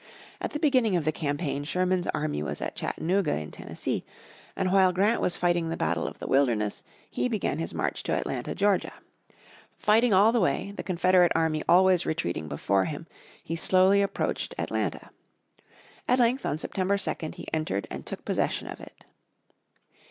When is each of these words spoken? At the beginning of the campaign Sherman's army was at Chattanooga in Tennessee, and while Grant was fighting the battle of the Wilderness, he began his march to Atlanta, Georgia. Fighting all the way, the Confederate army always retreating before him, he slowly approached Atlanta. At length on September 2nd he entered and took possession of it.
At 0.41 0.49
the 0.49 0.59
beginning 0.59 0.95
of 0.95 1.05
the 1.05 1.11
campaign 1.11 1.63
Sherman's 1.63 2.07
army 2.07 2.41
was 2.41 2.59
at 2.59 2.73
Chattanooga 2.73 3.35
in 3.35 3.51
Tennessee, 3.51 4.03
and 4.55 4.71
while 4.73 4.91
Grant 4.91 5.21
was 5.21 5.37
fighting 5.37 5.69
the 5.69 5.77
battle 5.77 6.07
of 6.07 6.17
the 6.17 6.25
Wilderness, 6.25 6.81
he 7.07 7.29
began 7.29 7.59
his 7.59 7.71
march 7.71 8.01
to 8.05 8.13
Atlanta, 8.13 8.55
Georgia. 8.55 8.93
Fighting 9.77 10.11
all 10.11 10.31
the 10.31 10.39
way, 10.41 10.71
the 10.75 10.81
Confederate 10.81 11.31
army 11.35 11.61
always 11.69 12.03
retreating 12.07 12.47
before 12.47 12.85
him, 12.85 13.05
he 13.43 13.55
slowly 13.55 14.01
approached 14.01 14.55
Atlanta. 14.57 15.11
At 16.07 16.17
length 16.17 16.47
on 16.47 16.57
September 16.57 16.97
2nd 16.97 17.35
he 17.35 17.45
entered 17.53 17.85
and 17.91 18.03
took 18.03 18.25
possession 18.25 18.67
of 18.69 18.79
it. 18.79 19.05